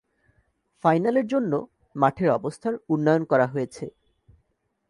[0.83, 1.51] ফাইনালের জন্য
[1.95, 3.85] মাঠের অবস্থার উন্নয়ন করা হয়েছে।